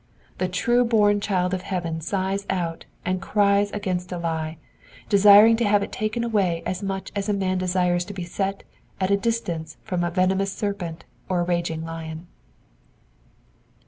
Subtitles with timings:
[0.39, 4.57] The true born child of heaven sighs out and cries against a lie,
[5.09, 8.63] desiring to have it taken away as much as a man desires to be set
[8.99, 12.25] at a distance from a venomous serpent or a raging lion.